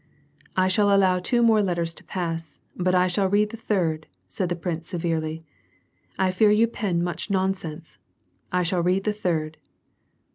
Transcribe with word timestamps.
"I 0.57 0.67
shall 0.67 0.91
allow 0.91 1.19
two 1.19 1.43
more 1.43 1.61
letters 1.61 1.93
to 1.93 2.03
pass, 2.03 2.63
but 2.75 2.95
I 2.95 3.07
shall 3.07 3.29
read 3.29 3.51
the 3.51 3.55
third," 3.57 4.07
said 4.27 4.49
the 4.49 4.55
prince, 4.55 4.87
severely." 4.87 5.43
I 6.17 6.31
fear 6.31 6.49
you 6.49 6.65
pen 6.65 7.03
much 7.03 7.29
non 7.29 7.53
sense. 7.53 7.99
I 8.51 8.63
shall 8.63 8.81
read 8.81 9.03
the 9.03 9.13
third." 9.13 9.57